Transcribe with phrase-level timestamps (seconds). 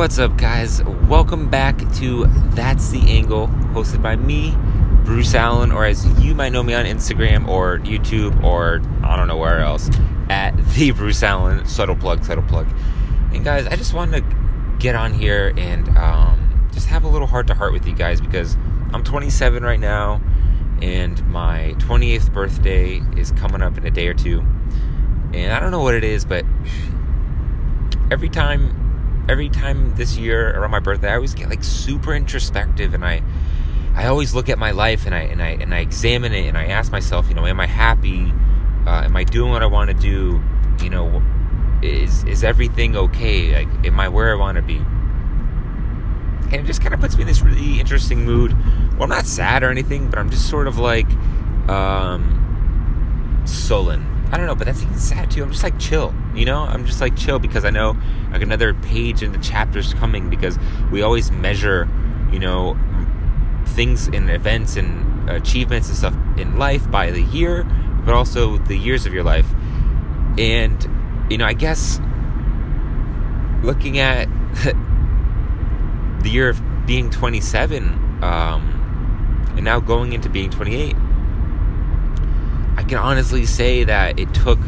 [0.00, 0.82] What's up, guys?
[0.82, 4.56] Welcome back to That's the Angle, hosted by me,
[5.04, 9.28] Bruce Allen, or as you might know me on Instagram or YouTube or I don't
[9.28, 9.90] know where else,
[10.30, 11.66] at the Bruce Allen.
[11.66, 12.66] Subtle plug, subtle plug.
[13.34, 14.36] And guys, I just wanted to
[14.78, 18.22] get on here and um, just have a little heart to heart with you guys
[18.22, 18.56] because
[18.94, 20.22] I'm 27 right now,
[20.80, 24.40] and my 28th birthday is coming up in a day or two.
[25.34, 26.46] And I don't know what it is, but
[28.10, 28.89] every time
[29.30, 33.22] every time this year around my birthday, I always get like super introspective, and I
[33.94, 36.58] I always look at my life and I and I and I examine it, and
[36.58, 38.32] I ask myself, you know, am I happy?
[38.86, 40.42] Uh, am I doing what I want to do?
[40.82, 41.22] You know,
[41.80, 43.64] is is everything okay?
[43.64, 44.78] Like, am I where I want to be?
[46.52, 48.52] And it just kind of puts me in this really interesting mood.
[48.94, 51.08] Well, I'm not sad or anything, but I'm just sort of like
[51.68, 55.42] um, sullen I don't know, but that's even sad too.
[55.42, 56.60] I'm just like chill, you know.
[56.60, 57.96] I'm just like chill because I know
[58.30, 60.58] like another page in the chapter's coming because
[60.92, 61.88] we always measure,
[62.30, 62.78] you know,
[63.66, 67.64] things and events and achievements and stuff in life by the year,
[68.04, 69.46] but also the years of your life.
[70.38, 72.00] And you know, I guess
[73.64, 74.28] looking at
[76.22, 81.09] the year of being 27 um, and now going into being 28 I
[82.90, 84.58] can honestly say that it took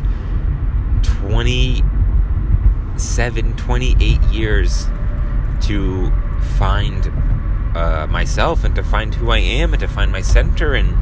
[1.02, 4.86] 27, 28 years
[5.62, 6.12] to
[6.56, 7.08] find
[7.76, 10.96] uh, myself and to find who I am and to find my center and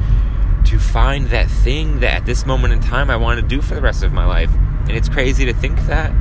[0.65, 3.75] to find that thing that at this moment in time I want to do for
[3.75, 4.49] the rest of my life.
[4.87, 6.11] And it's crazy to think that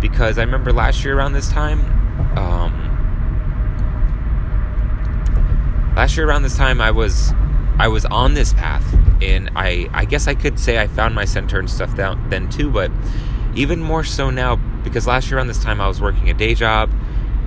[0.00, 1.78] because I remember last year around this time,
[2.36, 2.72] um,
[5.94, 7.32] last year around this time I was
[7.80, 8.84] I was on this path,
[9.22, 12.50] and I I guess I could say I found my center and stuff down then
[12.50, 12.92] too, but
[13.54, 16.54] even more so now because last year around this time I was working a day
[16.54, 16.90] job,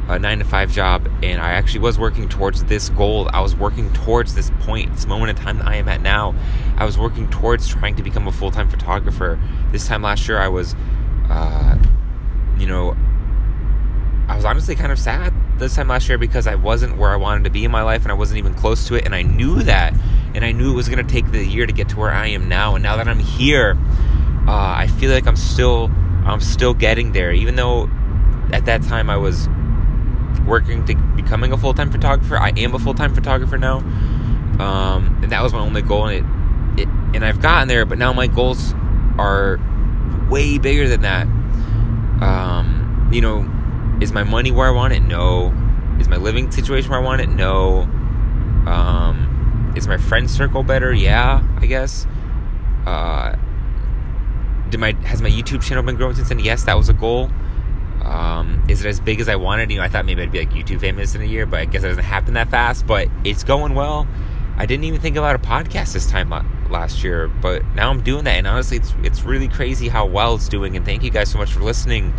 [0.08, 3.30] a nine to five job, and I actually was working towards this goal.
[3.31, 6.34] I was working towards this point, this moment in time that I am at now.
[6.78, 9.40] I was working towards trying to become a full time photographer.
[9.72, 10.74] This time last year I was,
[11.29, 11.78] uh,
[12.58, 12.97] you know,
[14.28, 17.18] I was honestly kind of sad this time last year because I wasn't where I
[17.18, 19.06] wanted to be in my life and I wasn't even close to it.
[19.06, 19.94] And I knew that.
[20.53, 22.47] I knew it was going to take the year to get to where I am
[22.47, 22.75] now.
[22.75, 23.75] And now that I'm here,
[24.47, 25.90] uh, I feel like I'm still,
[26.25, 27.31] I'm still getting there.
[27.31, 27.90] Even though
[28.52, 29.50] at that time I was
[30.46, 33.78] working to becoming a full time photographer, I am a full time photographer now.
[34.59, 36.06] Um, and that was my only goal.
[36.06, 38.75] And it, it, and I've gotten there, but now my goals
[39.18, 39.59] are
[40.30, 41.25] way bigger than that.
[42.24, 43.50] Um, you know,
[44.02, 45.00] is my money where I want it?
[45.00, 45.52] No.
[46.00, 47.30] Is my living situation where I want it?
[47.30, 47.90] No.
[49.94, 50.92] My friend circle better?
[50.92, 52.08] Yeah, I guess.
[52.88, 53.36] Uh,
[54.72, 56.40] did my has my YouTube channel been growing since then?
[56.40, 57.30] Yes, that was a goal.
[58.03, 59.70] Um, is it as big as I wanted?
[59.70, 61.66] You know, I thought maybe I'd be like YouTube famous in a year, but I
[61.66, 62.88] guess it doesn't happen that fast.
[62.88, 64.08] But it's going well.
[64.58, 66.32] I didn't even think about a podcast this time
[66.72, 70.34] last year, but now I'm doing that, and honestly, it's it's really crazy how well
[70.34, 70.76] it's doing.
[70.76, 72.16] And thank you guys so much for listening.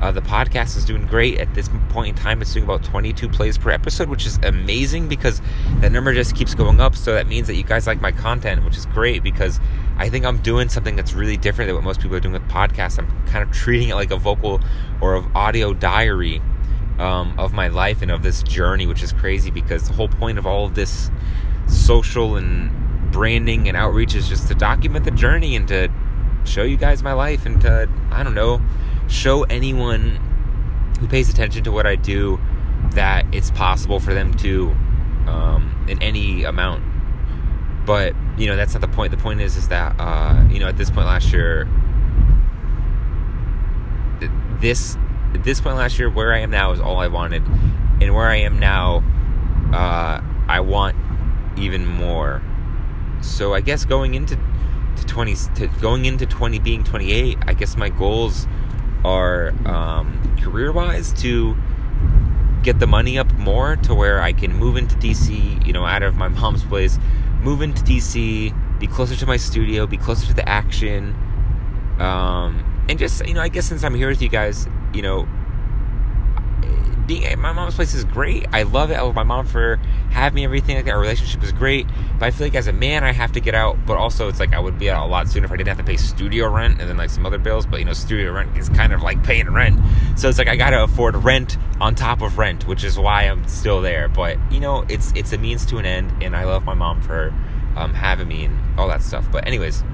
[0.00, 2.42] Uh, the podcast is doing great at this point in time.
[2.42, 5.40] It's doing about 22 plays per episode, which is amazing because
[5.80, 6.94] that number just keeps going up.
[6.94, 9.58] So that means that you guys like my content, which is great because
[9.96, 12.46] I think I'm doing something that's really different than what most people are doing with
[12.48, 12.98] podcasts.
[12.98, 14.60] I'm kind of treating it like a vocal
[15.00, 16.42] or of audio diary
[16.98, 20.38] um, of my life and of this journey, which is crazy because the whole point
[20.38, 21.10] of all of this
[21.68, 22.70] social and
[23.12, 25.88] branding and outreach is just to document the journey and to
[26.44, 28.60] show you guys my life and to, I don't know,
[29.08, 30.20] show anyone
[31.00, 32.40] who pays attention to what I do
[32.92, 34.70] that it's possible for them to
[35.26, 36.82] um, in any amount.
[37.84, 39.12] But you know that's not the point.
[39.12, 41.68] The point is is that uh, you know at this point last year,
[44.60, 44.96] this
[45.34, 47.42] at this point last year where I am now is all I wanted,
[48.00, 49.04] and where I am now,
[49.72, 50.96] uh, I want
[51.56, 52.42] even more.
[53.20, 54.36] So I guess going into
[54.96, 58.46] to 20 to going into 20 being 28, I guess my goals
[59.06, 61.56] are um, career wise to
[62.64, 66.02] get the money up more to where I can move into DC, you know, out
[66.02, 66.98] of my mom's place,
[67.40, 71.14] move into DC, be closer to my studio, be closer to the action.
[72.00, 75.28] Um, and just, you know, I guess since I'm here with you guys, you know,
[77.06, 78.46] being at my mom's place is great.
[78.52, 78.94] I love it.
[78.94, 79.76] I love my mom for
[80.10, 80.92] having me, everything like that.
[80.92, 81.86] Our relationship is great.
[82.18, 83.78] But I feel like as a man, I have to get out.
[83.86, 85.78] But also, it's like I would be out a lot sooner if I didn't have
[85.78, 87.66] to pay studio rent and then like some other bills.
[87.66, 89.78] But you know, studio rent is kind of like paying rent.
[90.16, 93.24] So it's like I got to afford rent on top of rent, which is why
[93.24, 94.08] I'm still there.
[94.08, 97.00] But you know, it's it's a means to an end, and I love my mom
[97.00, 97.32] for
[97.76, 99.30] um, having me and all that stuff.
[99.30, 99.84] But anyways,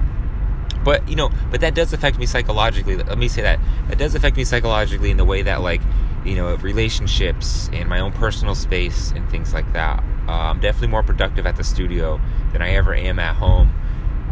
[0.83, 2.97] but you know, but that does affect me psychologically.
[2.97, 3.59] Let me say that
[3.89, 5.81] that does affect me psychologically in the way that like
[6.25, 10.03] you know, relationships and my own personal space and things like that.
[10.27, 12.19] Uh, I'm definitely more productive at the studio
[12.51, 13.73] than I ever am at home.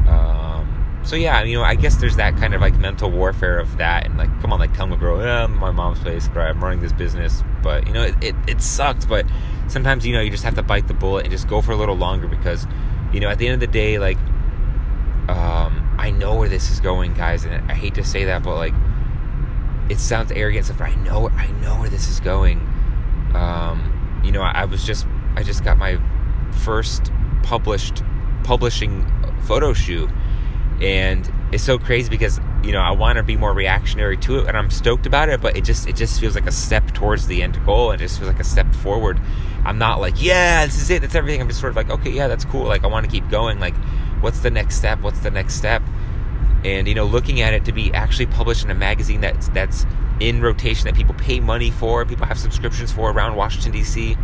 [0.07, 3.77] Um, so yeah, you know, I guess there's that kind of like mental warfare of
[3.77, 6.63] that, and like, come on, like, tell me, girl, yeah, my mom's place, but I'm
[6.63, 7.43] running this business.
[7.61, 9.05] But you know, it, it it sucks.
[9.05, 9.25] But
[9.67, 11.75] sometimes you know, you just have to bite the bullet and just go for a
[11.75, 12.67] little longer because,
[13.11, 14.17] you know, at the end of the day, like,
[15.27, 18.55] um, I know where this is going, guys, and I hate to say that, but
[18.55, 18.73] like
[19.91, 22.59] it sounds arrogant stuff, I know I know where this is going.
[23.35, 25.05] Um, you know, I, I, was just
[25.35, 25.99] I just got my
[26.63, 27.11] first
[27.43, 28.01] published
[28.45, 29.05] publishing
[29.43, 30.09] photo shoot,
[30.79, 34.47] and it's so crazy because you know I want to be more reactionary to it,
[34.47, 37.27] and I'm stoked about it, but it just it just feels like a step towards
[37.27, 37.91] the end goal.
[37.91, 39.19] It just feels like a step forward.
[39.65, 41.41] I'm not like yeah, this is it, that's everything.
[41.41, 42.63] I'm just sort of like okay, yeah, that's cool.
[42.63, 43.59] Like I want to keep going.
[43.59, 43.75] Like
[44.21, 45.01] what's the next step?
[45.01, 45.81] What's the next step?
[46.63, 49.85] And you know looking at it to be actually published in a magazine that's that's
[50.19, 54.15] in rotation that people pay money for people have subscriptions for around washington d.c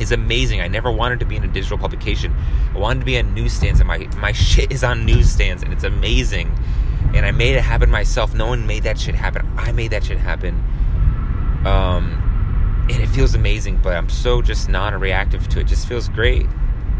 [0.00, 0.60] is amazing.
[0.60, 2.34] I never wanted to be in a digital publication.
[2.74, 5.84] I wanted to be on newsstands and my my shit is on newsstands and it's
[5.84, 6.56] amazing.
[7.14, 8.34] And i made it happen myself.
[8.34, 9.48] No one made that shit happen.
[9.56, 10.54] I made that shit happen.
[11.66, 12.26] Um
[12.90, 15.62] and it feels amazing but i'm so just non-reactive to it.
[15.62, 16.46] it just feels great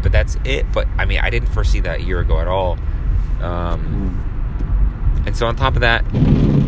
[0.01, 0.71] but that's it.
[0.71, 2.77] But i mean i didn't foresee that a year ago at all.
[3.41, 4.27] Um
[5.25, 6.03] and so on top of that,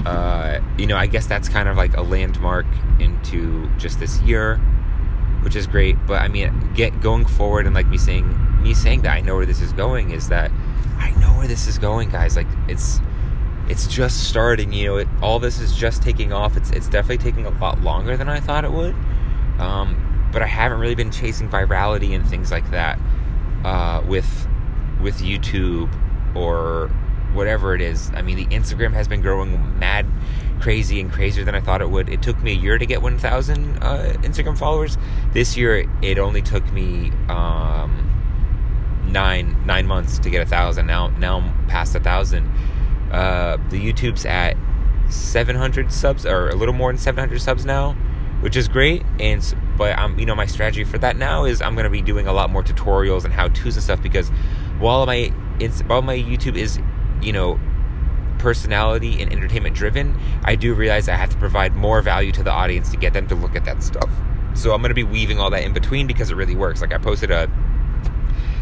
[0.05, 2.65] uh, you know, I guess that's kind of like a landmark
[2.99, 4.57] into just this year,
[5.41, 5.97] which is great.
[6.05, 9.35] But I mean, get going forward and like me saying, me saying that I know
[9.35, 10.51] where this is going is that
[10.97, 12.35] I know where this is going, guys.
[12.35, 12.99] Like it's
[13.69, 14.73] it's just starting.
[14.73, 16.57] You know, it, all this is just taking off.
[16.57, 18.95] It's it's definitely taking a lot longer than I thought it would.
[19.59, 22.99] Um, but I haven't really been chasing virality and things like that
[23.63, 24.47] uh, with
[25.01, 25.89] with YouTube
[26.35, 26.89] or
[27.33, 28.11] whatever it is.
[28.15, 30.05] I mean, the Instagram has been growing mad
[30.61, 32.07] crazy and crazier than I thought it would.
[32.07, 34.97] It took me a year to get 1,000 uh, Instagram followers.
[35.33, 38.03] This year, it only took me um,
[39.13, 40.87] nine nine months to get a thousand.
[40.87, 42.49] Now now I'm past a thousand.
[43.11, 44.57] Uh, the YouTube's at
[45.09, 47.93] 700 subs or a little more than 700 subs now,
[48.41, 49.03] which is great.
[49.19, 52.27] And but I'm you know my strategy for that now is I'm to be doing
[52.27, 54.29] a lot more tutorials and how tos and stuff because
[54.79, 55.31] while my
[55.87, 56.79] while my YouTube is
[57.23, 57.59] you know,
[58.39, 62.51] personality and entertainment driven, I do realize I have to provide more value to the
[62.51, 64.09] audience to get them to look at that stuff.
[64.53, 66.81] So I'm going to be weaving all that in between because it really works.
[66.81, 67.49] Like I posted a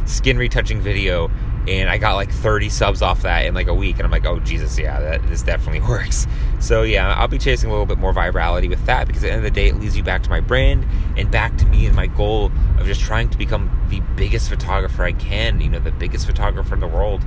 [0.05, 1.29] skin retouching video
[1.67, 4.25] and I got like 30 subs off that in like a week and I'm like,
[4.25, 6.27] "Oh Jesus, yeah, that this definitely works."
[6.59, 9.33] So yeah, I'll be chasing a little bit more virality with that because at the
[9.33, 10.87] end of the day it leads you back to my brand
[11.17, 15.03] and back to me and my goal of just trying to become the biggest photographer
[15.03, 17.23] I can, you know, the biggest photographer in the world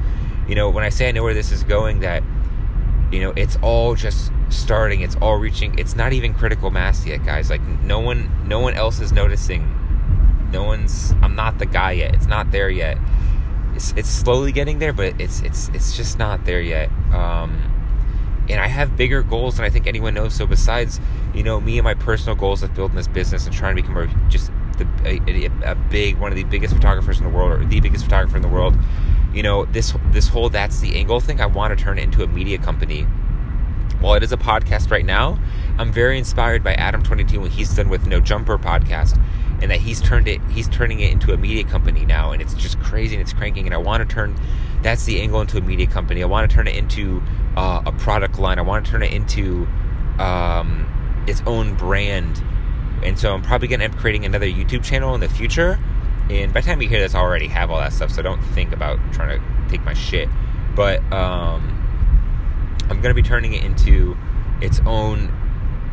[0.48, 2.22] you know, when I say I know where this is going, that,
[3.10, 7.24] you know, it's all just starting, it's all reaching, it's not even critical mass yet,
[7.24, 7.50] guys.
[7.50, 9.68] Like, no one, no one else is noticing.
[10.50, 12.14] No one's, I'm not the guy yet.
[12.14, 12.98] It's not there yet.
[13.74, 16.90] It's, it's slowly getting there, but it's, it's, it's just not there yet.
[17.12, 17.74] Um,
[18.48, 20.34] and I have bigger goals than I think anyone knows.
[20.34, 21.00] So besides,
[21.34, 24.28] you know, me and my personal goals of building this business and trying to become
[24.28, 27.80] just the, a, a, big, one of the biggest photographers in the world, or the
[27.80, 28.74] biggest photographer in the world,
[29.34, 32.22] you know this this whole that's the angle thing i want to turn it into
[32.22, 33.06] a media company.
[34.00, 35.38] While it is a podcast right now
[35.78, 39.18] i'm very inspired by adam 22 when he's done with no jumper podcast
[39.62, 42.52] and that he's turned it he's turning it into a media company now and it's
[42.52, 44.36] just crazy and it's cranking and i want to turn
[44.84, 46.22] that's the angle into a media company.
[46.22, 47.22] I want to turn it into
[47.56, 48.58] uh, a product line.
[48.58, 49.66] I want to turn it into
[50.18, 52.42] um, its own brand.
[53.02, 55.78] And so i'm probably going to end up creating another youtube channel in the future
[56.30, 58.42] and by the time you hear this, I already have all that stuff, so don't
[58.42, 60.28] think about trying to take my shit.
[60.74, 61.70] But um,
[62.90, 64.16] I'm going to be turning it into
[64.60, 65.32] its own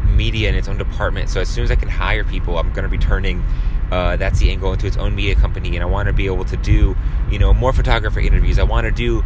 [0.06, 1.30] media and its own department.
[1.30, 3.44] So as soon as I can hire people, I'm going to be turning
[3.92, 6.46] uh, that's the angle into its own media company, and I want to be able
[6.46, 6.96] to do,
[7.30, 8.58] you know, more photographer interviews.
[8.58, 9.22] I want to do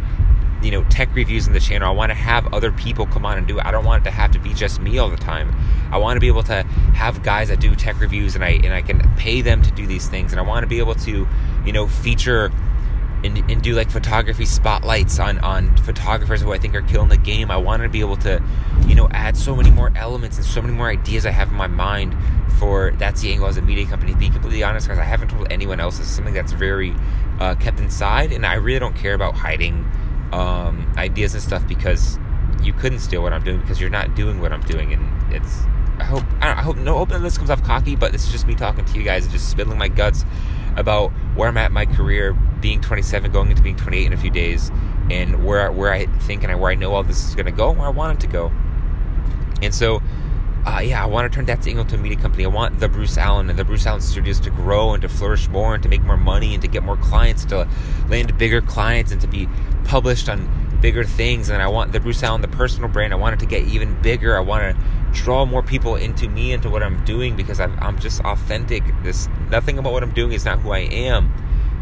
[0.62, 1.88] you know tech reviews in the channel.
[1.88, 3.66] I want to have other people come on and do it.
[3.66, 5.54] I don't want it to have to be just me all the time.
[5.90, 6.62] I want to be able to
[6.94, 9.86] have guys that do tech reviews and I and I can pay them to do
[9.86, 11.28] these things and I want to be able to
[11.64, 12.50] you know feature
[13.24, 17.16] and, and do like photography spotlights on on photographers who I think are killing the
[17.16, 17.50] game.
[17.50, 18.42] I want to be able to
[18.86, 21.54] you know add so many more elements and so many more ideas I have in
[21.54, 22.16] my mind
[22.58, 24.12] for that's the angle as a media company.
[24.12, 25.98] To be completely honest, because I haven't told anyone else.
[25.98, 26.94] It's something that's very
[27.40, 29.90] uh, kept inside, and I really don't care about hiding
[30.32, 32.18] um, ideas and stuff because
[32.62, 35.62] you couldn't steal what I'm doing because you're not doing what I'm doing, and it's.
[35.98, 38.46] I hope I, I hope no open this comes off cocky, but this is just
[38.46, 40.24] me talking to you guys and just spilling my guts
[40.76, 44.16] about where I'm at in my career, being 27, going into being 28 in a
[44.16, 44.70] few days,
[45.10, 47.72] and where where I think and where I know all this is going to go,
[47.72, 48.52] where I want it to go.
[49.62, 50.02] And so,
[50.66, 52.44] uh, yeah, I want to turn that to a media company.
[52.44, 55.48] I want the Bruce Allen and the Bruce Allen Studios to grow and to flourish
[55.48, 57.68] more and to make more money and to get more clients, to
[58.08, 59.48] land bigger clients and to be
[59.84, 61.50] published on bigger things.
[61.50, 64.00] And I want the Bruce Allen, the personal brand, I want it to get even
[64.02, 64.36] bigger.
[64.36, 68.00] I want to draw more people into me, into what I'm doing because I'm, I'm
[68.00, 68.82] just authentic.
[69.04, 71.32] This nothing about what I'm doing is not who I am.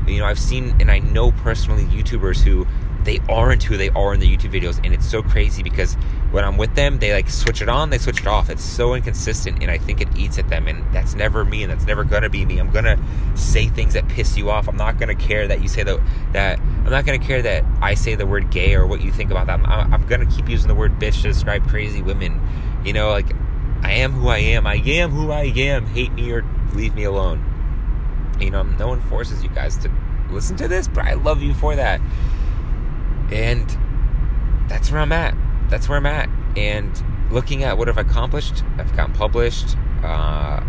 [0.07, 2.67] You know, I've seen and I know personally YouTubers who
[3.05, 5.97] they aren't who they are in the YouTube videos, and it's so crazy because
[6.35, 8.51] when I'm with them, they like switch it on, they switch it off.
[8.51, 11.71] It's so inconsistent, and I think it eats at them, and that's never me, and
[11.71, 12.59] that's never gonna be me.
[12.59, 12.99] I'm gonna
[13.37, 14.69] say things that piss you off.
[14.69, 16.59] I'm not gonna care that you say the, that.
[16.59, 19.47] I'm not gonna care that I say the word gay or what you think about
[19.47, 19.61] that.
[19.61, 22.41] I'm, I'm gonna keep using the word bitch to describe crazy women.
[22.85, 23.33] You know, like
[23.83, 24.67] I am who I am.
[24.67, 25.87] I am who I am.
[25.87, 28.35] Hate me or leave me alone.
[28.41, 29.91] You know, no one forces you guys to
[30.31, 32.01] listen to this, but I love you for that.
[33.31, 33.79] And
[34.69, 35.37] that's where I'm at.
[35.75, 36.29] That's where I'm at.
[36.57, 39.77] And looking at what I've accomplished, I've gotten published.
[40.05, 40.63] Uh,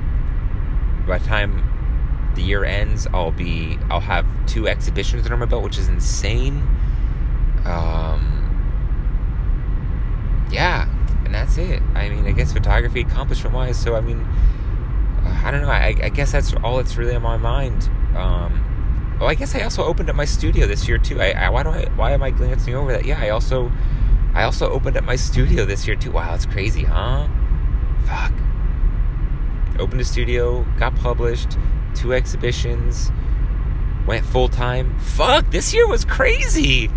[1.06, 5.64] by the time the year ends, I'll be I'll have two exhibitions under my belt,
[5.64, 6.56] which is insane.
[7.66, 8.42] Um,
[10.52, 10.90] yeah,
[11.24, 11.84] and that's it.
[11.94, 13.80] I mean, I guess photography accomplishment wise.
[13.80, 14.28] So I mean,
[15.24, 15.70] I don't know.
[15.70, 17.92] I, I guess that's all that's really on my mind.
[18.18, 18.64] Um,
[19.22, 21.22] Oh, I guess I also opened up my studio this year too.
[21.22, 23.06] I, I, why do I why am I glancing over that?
[23.06, 23.72] Yeah, I also
[24.36, 26.12] I also opened up my studio this year too.
[26.12, 27.27] Wow, it's crazy, huh?
[28.06, 28.34] Fuck.
[29.80, 31.58] Opened a studio, got published,
[31.96, 33.12] two exhibitions,
[34.06, 35.00] went full time.
[35.00, 36.89] Fuck, this year was crazy.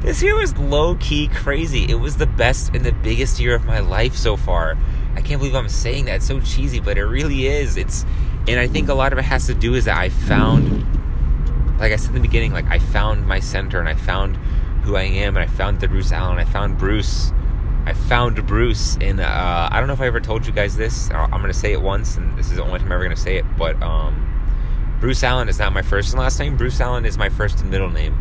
[0.00, 1.86] This year was low key crazy.
[1.88, 4.76] It was the best and the biggest year of my life so far.
[5.14, 6.16] I can't believe I'm saying that.
[6.16, 7.76] It's so cheesy, but it really is.
[7.76, 8.04] It's
[8.48, 10.84] and I think a lot of it has to do is that I found
[11.78, 14.38] like I said in the beginning, like I found my center and I found
[14.82, 16.38] who I am and I found the Bruce Allen.
[16.38, 17.32] I found Bruce.
[17.84, 21.10] I found Bruce and uh, I don't know if I ever told you guys this.
[21.10, 23.36] I'm gonna say it once, and this is the only time I'm ever gonna say
[23.36, 23.44] it.
[23.56, 24.28] But um,
[25.00, 26.56] Bruce Allen is not my first and last name.
[26.56, 28.16] Bruce Allen is my first and middle name.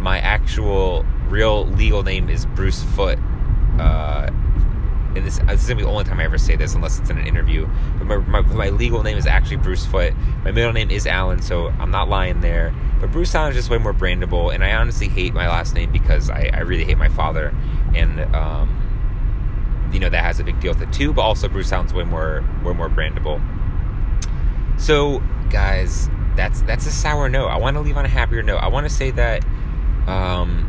[0.00, 3.18] My actual real legal name is Bruce Foot.
[3.78, 4.30] Uh,
[5.14, 7.10] and this, this is gonna be the only time I ever say this unless it's
[7.10, 7.68] in an interview.
[7.98, 10.14] But my, my, my, legal name is actually Bruce Foot.
[10.44, 12.72] My middle name is Allen, so I'm not lying there.
[13.00, 15.90] But Bruce Allen is just way more brandable, and I honestly hate my last name
[15.90, 17.54] because I, I really hate my father,
[17.94, 21.12] and um, you know that has a big deal with it too.
[21.12, 23.40] But also Bruce Allen's way more way more brandable.
[24.78, 27.48] So guys, that's that's a sour note.
[27.48, 28.58] I want to leave on a happier note.
[28.58, 29.44] I want to say that
[30.06, 30.68] um,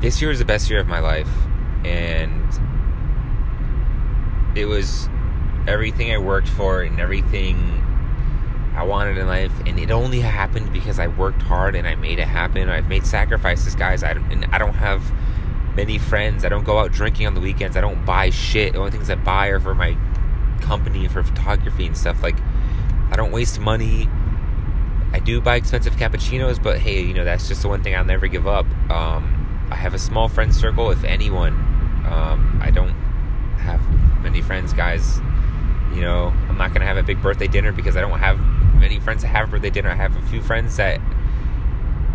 [0.00, 1.30] this year is the best year of my life,
[1.84, 2.42] and
[4.58, 5.08] it was
[5.66, 7.56] everything I worked for and everything
[8.74, 12.18] I wanted in life, and it only happened because I worked hard and I made
[12.18, 12.68] it happen.
[12.68, 14.04] I've made sacrifices, guys.
[14.04, 15.02] I don't, and I don't have
[15.74, 16.44] many friends.
[16.44, 17.76] I don't go out drinking on the weekends.
[17.76, 18.74] I don't buy shit.
[18.74, 19.96] The only things I buy are for my
[20.60, 22.22] company for photography and stuff.
[22.22, 22.36] Like,
[23.10, 24.08] I don't waste money.
[25.12, 28.04] I do buy expensive cappuccinos, but hey, you know that's just the one thing I'll
[28.04, 28.66] never give up.
[28.90, 30.90] Um, I have a small friend circle.
[30.90, 31.54] If anyone,
[32.06, 32.94] um, I don't
[33.58, 33.80] have
[34.38, 35.18] many friends, guys.
[35.92, 38.38] You know, I'm not gonna have a big birthday dinner because I don't have
[38.78, 39.90] many friends that have a birthday dinner.
[39.90, 41.00] I have a few friends that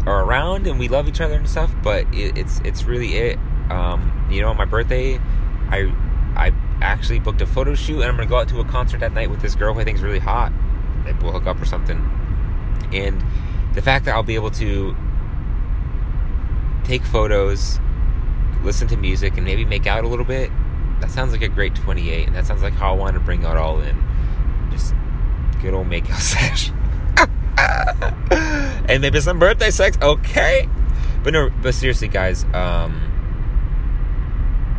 [0.05, 3.39] are around and we love each other and stuff, but it, it's it's really it.
[3.69, 5.17] Um, you know, my birthday,
[5.69, 5.93] I
[6.37, 9.11] I actually booked a photo shoot and I'm gonna go out to a concert that
[9.11, 10.53] night with this girl who I think is really hot.
[11.03, 11.97] Maybe we'll hook up or something.
[12.93, 13.21] And
[13.73, 14.95] the fact that I'll be able to
[16.85, 17.79] take photos,
[18.61, 20.51] listen to music, and maybe make out a little bit
[20.99, 23.43] that sounds like a great 28, and that sounds like how I want to bring
[23.43, 24.01] it all in.
[24.71, 24.93] Just
[25.61, 26.71] good old makeout sesh.
[28.89, 30.67] and maybe some birthday sex, okay?
[31.23, 33.09] But no, but seriously, guys, um,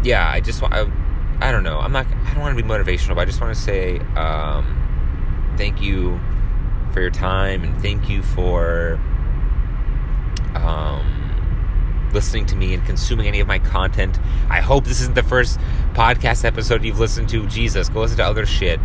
[0.03, 0.91] yeah, I just want, I,
[1.41, 3.55] I don't know, I'm not, I don't want to be motivational, but I just want
[3.57, 6.21] to say, um, thank you
[6.93, 9.01] for your time, and thank you for,
[10.55, 11.14] um,
[12.15, 14.19] listening to me and consuming any of my content.
[14.49, 15.59] I hope this isn't the first
[15.93, 17.47] podcast episode you've listened to.
[17.49, 18.81] Jesus, go listen to other shit.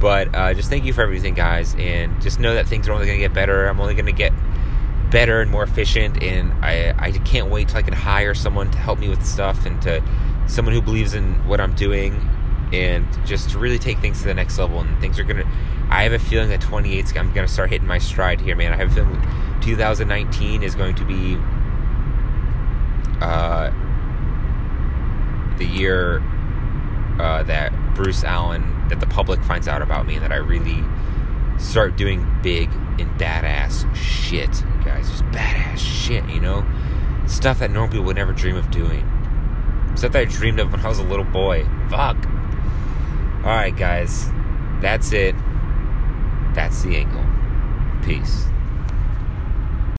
[0.00, 3.06] But uh, just thank you for everything, guys, and just know that things are only
[3.06, 3.68] going to get better.
[3.68, 4.32] I'm only going to get
[5.10, 8.78] better and more efficient, and I I can't wait till I can hire someone to
[8.78, 10.02] help me with stuff and to
[10.48, 12.28] someone who believes in what I'm doing
[12.72, 14.80] and just to really take things to the next level.
[14.80, 15.44] And things are gonna.
[15.88, 18.72] I have a feeling that 28 I'm gonna start hitting my stride here, man.
[18.72, 19.22] I have a feeling
[19.60, 21.38] 2019 is going to be
[23.22, 23.70] uh,
[25.58, 26.18] the year
[27.20, 30.82] uh, that Bruce Allen, that the public finds out about me, that I really
[31.58, 34.50] start doing big and badass shit,
[34.84, 35.08] guys.
[35.08, 36.66] Just badass shit, you know?
[37.26, 39.08] Stuff that normal people would never dream of doing.
[39.94, 41.64] Stuff that I dreamed of when I was a little boy.
[41.88, 42.16] Fuck.
[43.44, 44.28] All right, guys.
[44.80, 45.34] That's it.
[46.54, 47.24] That's the angle.
[48.04, 48.46] Peace.